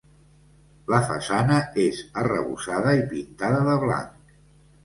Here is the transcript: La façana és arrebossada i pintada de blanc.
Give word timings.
La 0.93 1.01
façana 1.09 1.59
és 1.85 2.01
arrebossada 2.23 2.97
i 3.03 3.07
pintada 3.15 3.63
de 3.71 3.81
blanc. 3.85 4.37